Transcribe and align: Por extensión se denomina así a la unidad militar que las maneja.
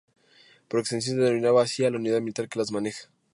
Por 0.67 0.79
extensión 0.79 1.17
se 1.17 1.21
denomina 1.21 1.51
así 1.61 1.85
a 1.85 1.91
la 1.91 1.97
unidad 1.97 2.21
militar 2.21 2.49
que 2.49 2.57
las 2.57 2.71
maneja. 2.71 3.07